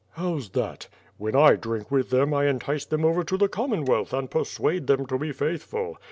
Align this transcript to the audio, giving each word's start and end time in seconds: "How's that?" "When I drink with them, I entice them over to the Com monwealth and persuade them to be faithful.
"How's 0.13 0.49
that?" 0.49 0.87
"When 1.17 1.35
I 1.35 1.53
drink 1.55 1.91
with 1.91 2.09
them, 2.09 2.33
I 2.33 2.47
entice 2.47 2.85
them 2.85 3.05
over 3.05 3.23
to 3.23 3.37
the 3.37 3.47
Com 3.47 3.69
monwealth 3.69 4.17
and 4.17 4.31
persuade 4.31 4.87
them 4.87 5.05
to 5.05 5.17
be 5.19 5.31
faithful. 5.31 5.99